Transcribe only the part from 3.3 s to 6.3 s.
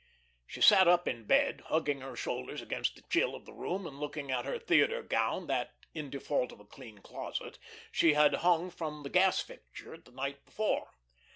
of the room and looking at her theatre gown, that in